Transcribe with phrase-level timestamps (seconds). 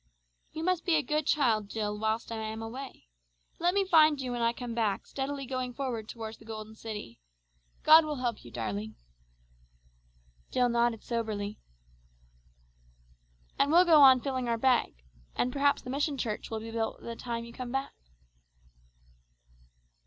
[0.51, 3.05] "You must be a good child, Jill, whilst I am away.
[3.59, 7.19] Let me find you when I come back steadily going forward towards the Golden City.
[7.83, 8.95] God will help you, darling."
[10.49, 11.59] Jill nodded soberly.
[13.59, 15.03] "And we'll go on filling our bag.
[15.35, 17.93] And perhaps the mission church will be built by the time you come back."